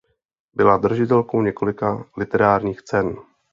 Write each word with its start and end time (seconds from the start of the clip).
Byla 0.53 0.77
držitelkou 0.77 1.41
několika 1.41 2.05
literárních 2.17 2.81
cen. 2.81 3.15